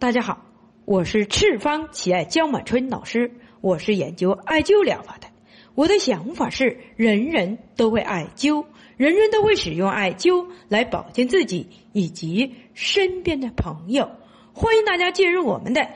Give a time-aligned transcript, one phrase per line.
[0.00, 0.46] 大家好，
[0.86, 5.26] 我是赤方奇爱江满春老师，我是研究艾灸疗法的。
[5.74, 8.64] 我的想法是，人人都会艾灸，
[8.96, 14.10] 人人都会使用艾灸来保健自己以及身边的朋友。
[14.54, 15.86] 欢迎大家进入我们的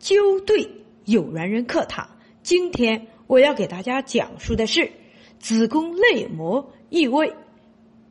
[0.00, 0.66] 灸对
[1.04, 2.08] 有缘人课堂。
[2.42, 4.90] 今天我要给大家讲述的是
[5.38, 7.34] 子宫内膜异位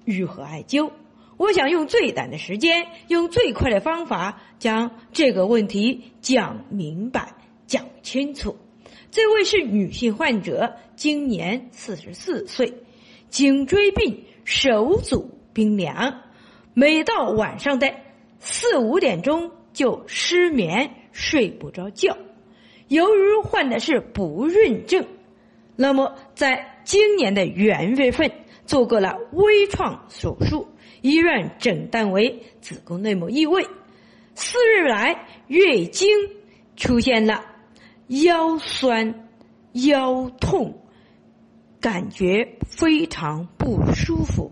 [0.06, 0.92] 如何艾灸。
[1.38, 7.36] 我想用最短的时间，用最快的方法将这个问题讲明白、
[7.68, 8.58] 讲清楚。
[9.12, 12.74] 这位是女性患者，今年四十四岁，
[13.30, 16.22] 颈椎病，手足冰凉，
[16.74, 17.94] 每到晚上的
[18.40, 22.18] 四五点钟就失眠，睡不着觉。
[22.88, 25.06] 由于患的是不孕症，
[25.76, 28.32] 那么在今年的元月份
[28.66, 30.68] 做过了微创手术。
[31.08, 33.66] 医院诊断为子宫内膜异位，
[34.36, 36.10] 四日来月经
[36.76, 37.46] 出现了
[38.08, 39.30] 腰酸、
[39.72, 40.82] 腰痛，
[41.80, 44.52] 感觉非常不舒服。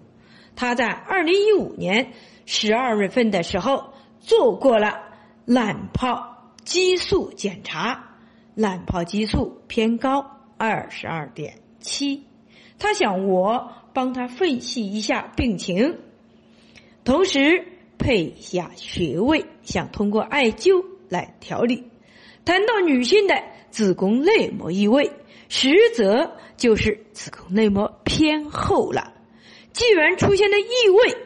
[0.56, 2.14] 她在二零一五年
[2.46, 4.98] 十二月份的时候做过了
[5.44, 8.16] 卵泡激素检查，
[8.56, 10.26] 卵泡激素偏高
[10.58, 12.24] 二十二点七。
[12.80, 15.98] 她想我帮她分析一下病情。
[17.06, 17.64] 同时
[18.00, 21.84] 配下穴位，想通过艾灸来调理。
[22.44, 25.12] 谈到女性的子宫内膜异位，
[25.48, 29.14] 实则就是子宫内膜偏厚了。
[29.72, 31.18] 既然出现了异位，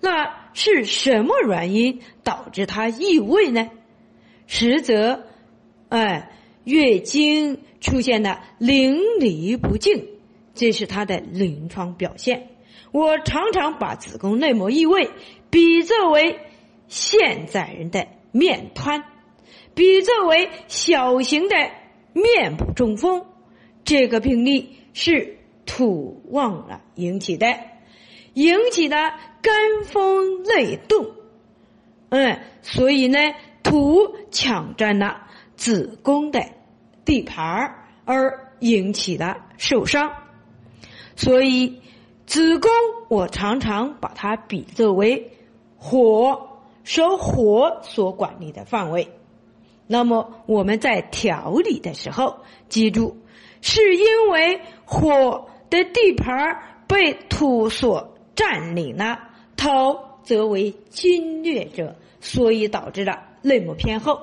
[0.00, 3.70] 那是什么原因导致它异位呢？
[4.46, 5.24] 实则，
[5.88, 6.30] 哎，
[6.64, 10.06] 月经出现了淋漓不尽，
[10.54, 12.48] 这是它的临床表现。
[12.92, 15.10] 我常常把子宫内膜异位
[15.48, 16.40] 比作为
[16.88, 19.04] 现在人的面瘫，
[19.74, 21.54] 比作为小型的
[22.12, 23.24] 面部中风。
[23.84, 27.46] 这个病例是土旺了引起的，
[28.34, 28.96] 引起的
[29.40, 31.12] 肝风内动。
[32.08, 33.18] 嗯，所以呢，
[33.62, 36.44] 土抢占了子宫的
[37.04, 40.12] 地盘而引起的受伤。
[41.14, 41.80] 所以。
[42.30, 42.70] 子宫，
[43.08, 45.32] 我常常把它比作为
[45.76, 49.08] 火，受火所管理的范围。
[49.88, 52.36] 那么我们在调理的时候，
[52.68, 53.16] 记住，
[53.62, 59.18] 是因为火的地盘被土所占领了，
[59.56, 59.68] 土
[60.22, 64.20] 则为侵略者，所以导致了内膜偏厚。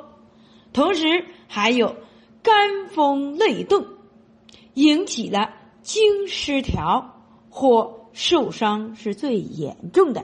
[0.71, 1.97] 同时还有
[2.41, 3.85] 肝风内动，
[4.75, 5.49] 引起了
[5.81, 7.15] 经失调。
[7.59, 10.23] 或受伤是最严重的，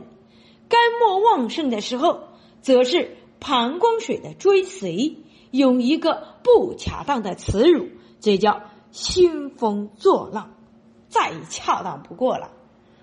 [0.70, 2.26] 肝脉旺盛的时候，
[2.62, 5.16] 则是膀胱水的追随，
[5.50, 8.62] 用一个不恰当的词语，这叫
[8.92, 10.54] 兴风作浪，
[11.10, 12.52] 再恰当不过了，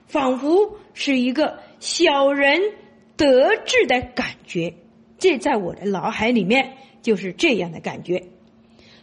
[0.07, 2.61] 仿佛是一个小人
[3.17, 4.77] 得志的感觉，
[5.19, 8.29] 这在我的脑海里面就是这样的感觉。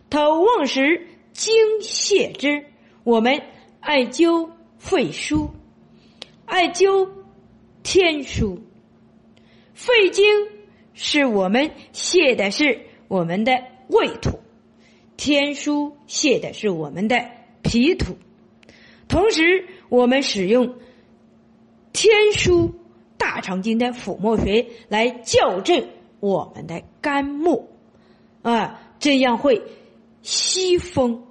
[0.10, 2.64] 头旺时精泄之，
[3.04, 3.42] 我们
[3.82, 4.52] 艾灸。
[4.78, 5.50] 肺腧，
[6.46, 7.10] 艾灸
[7.84, 8.60] 天枢。
[9.74, 10.26] 肺经
[10.94, 14.40] 是我们泄的是我们的胃土，
[15.18, 17.30] 天枢泄的是我们的
[17.62, 18.18] 脾土。
[19.08, 20.76] 同时，我们使用
[21.94, 22.72] 天枢
[23.18, 25.88] 大肠经的腹膜穴来校正
[26.20, 27.70] 我们的肝木，
[28.42, 29.62] 啊，这样会
[30.24, 31.24] 吸风，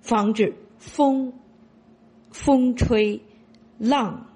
[0.00, 1.32] 防止风。
[2.34, 3.22] 风吹
[3.78, 4.26] 浪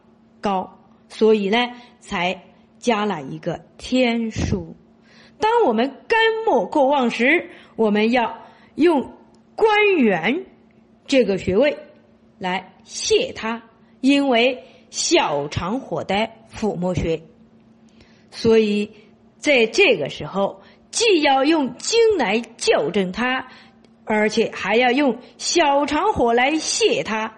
[0.40, 0.78] 高，
[1.08, 1.58] 所以呢，
[1.98, 2.44] 才
[2.78, 4.74] 加了一个天枢。
[5.40, 8.38] 当我们肝末过旺时，我们要
[8.76, 9.14] 用
[9.56, 10.46] 关元
[11.08, 11.76] 这个穴位
[12.38, 13.64] 来泻它，
[14.00, 17.20] 因为小肠火的腹膜穴。
[18.30, 18.92] 所以
[19.38, 23.48] 在这个时候，既要用经来校正它，
[24.04, 27.34] 而且还要用小肠火来泻它。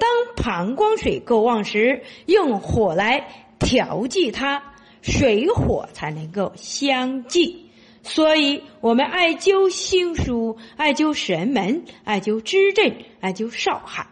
[0.00, 4.60] 当膀胱水够旺时，用火来调剂它，
[5.02, 7.66] 水火才能够相济。
[8.02, 14.06] 所以，我们艾灸心腧、艾灸神门、艾灸支正、艾灸少海。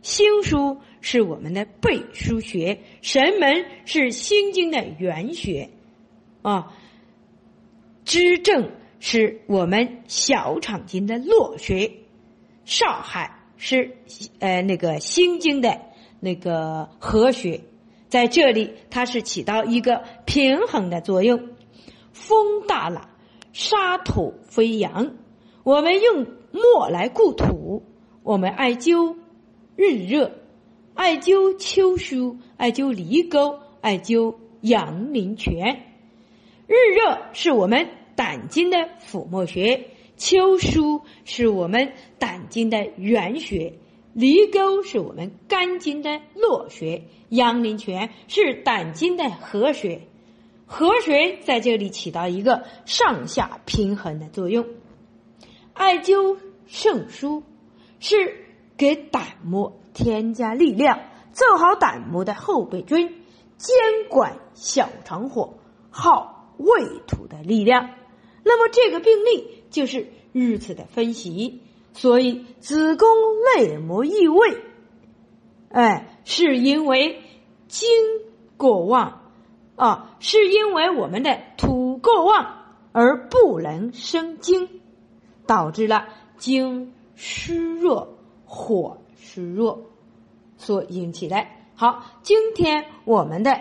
[0.00, 5.68] 心腧是我们的背腧穴，神门是心经的原穴，
[6.40, 6.72] 啊，
[8.06, 11.90] 支正是我们小肠经的络穴，
[12.64, 13.43] 少海。
[13.56, 13.96] 是
[14.38, 15.80] 呃那个心经的
[16.20, 17.60] 那个合穴，
[18.08, 21.48] 在这里它是起到一个平衡的作用。
[22.12, 23.08] 风大了，
[23.52, 25.16] 沙土飞扬。
[25.62, 27.82] 我们用墨来固土。
[28.22, 29.16] 我们艾灸
[29.76, 30.32] 日热，
[30.94, 35.82] 艾灸秋疏，艾灸离沟，艾灸阳陵泉。
[36.66, 43.74] 日热是我们胆经的腹膜穴，秋疏是我们胆经的原穴，
[44.12, 50.02] 离沟是我们肝经的络穴，阳陵泉是胆经的合穴。
[50.66, 54.66] 合穴在这里起到一个上下平衡的作用。
[55.72, 57.42] 艾灸肾腧
[57.98, 58.46] 是
[58.76, 61.00] 给胆膜添加力量，
[61.32, 63.22] 做好胆膜的后备军，
[63.58, 63.76] 监
[64.08, 65.58] 管小肠火，
[65.90, 67.90] 耗胃土的力量。
[68.44, 71.60] 那么这个病例就是如此的分析。
[71.92, 73.08] 所以子宫
[73.56, 74.62] 内膜异位，
[75.68, 77.22] 哎，是因为
[77.68, 77.88] 精
[78.56, 79.32] 过旺
[79.76, 84.80] 啊，是因为我们的土过旺而不能生精。
[85.46, 88.16] 导致了精虚弱、
[88.46, 89.90] 火虚弱
[90.56, 91.46] 所引起的。
[91.74, 93.60] 好，今天我们的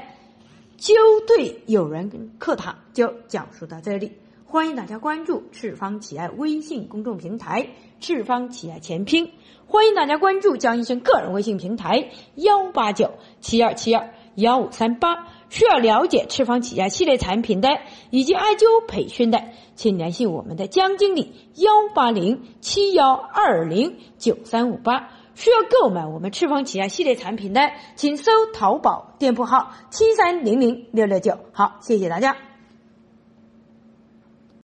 [0.78, 0.94] 灸
[1.28, 4.14] 对友人课堂就讲述到这里。
[4.54, 7.70] 欢迎大家关注赤方企业微信公众平台
[8.00, 9.32] “赤方企业全拼”，
[9.66, 15.26] 欢迎大家关注江医生个人微信平台幺八九七二七二幺五三八。
[15.50, 17.70] 需要了解赤方企业系列产品的
[18.12, 25.10] 以及艾灸培训的，请联系我们的江经理幺八零七幺二零九三五八。
[25.34, 31.40] 需要购买我们赤方企业系列产品的，请搜淘宝店铺号七三零零六六九。
[31.54, 32.53] 好，谢谢大家。